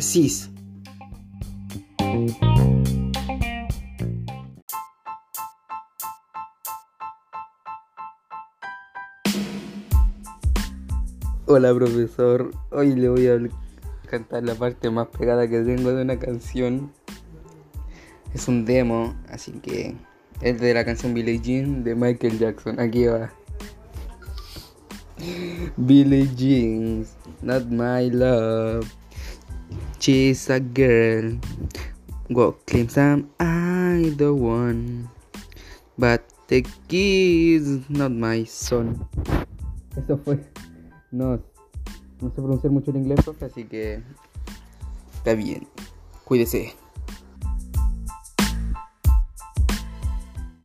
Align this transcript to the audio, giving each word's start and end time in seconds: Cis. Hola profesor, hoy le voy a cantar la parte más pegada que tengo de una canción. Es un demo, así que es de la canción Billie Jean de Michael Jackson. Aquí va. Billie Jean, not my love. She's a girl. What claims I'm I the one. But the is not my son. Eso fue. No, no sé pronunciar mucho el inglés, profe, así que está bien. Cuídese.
Cis. 0.00 0.48
Hola 11.46 11.74
profesor, 11.74 12.52
hoy 12.70 12.94
le 12.94 13.08
voy 13.08 13.26
a 13.26 13.40
cantar 14.08 14.44
la 14.44 14.54
parte 14.54 14.88
más 14.90 15.08
pegada 15.08 15.48
que 15.48 15.62
tengo 15.62 15.90
de 15.90 16.02
una 16.02 16.18
canción. 16.18 16.92
Es 18.34 18.46
un 18.46 18.64
demo, 18.64 19.16
así 19.30 19.52
que 19.52 19.96
es 20.42 20.60
de 20.60 20.74
la 20.74 20.84
canción 20.84 21.12
Billie 21.12 21.40
Jean 21.40 21.82
de 21.82 21.96
Michael 21.96 22.38
Jackson. 22.38 22.78
Aquí 22.78 23.06
va. 23.06 23.32
Billie 25.76 26.28
Jean, 26.36 27.04
not 27.42 27.64
my 27.66 28.08
love. 28.10 28.97
She's 29.98 30.48
a 30.48 30.60
girl. 30.60 31.38
What 32.28 32.66
claims 32.66 32.96
I'm 32.96 33.30
I 33.40 34.14
the 34.16 34.32
one. 34.32 35.10
But 35.98 36.22
the 36.46 36.64
is 36.86 37.90
not 37.90 38.12
my 38.12 38.44
son. 38.44 39.06
Eso 39.96 40.16
fue. 40.18 40.38
No, 41.10 41.40
no 42.20 42.30
sé 42.30 42.36
pronunciar 42.36 42.72
mucho 42.72 42.90
el 42.90 42.98
inglés, 42.98 43.20
profe, 43.24 43.46
así 43.46 43.64
que 43.64 44.02
está 45.14 45.34
bien. 45.34 45.66
Cuídese. 46.24 46.74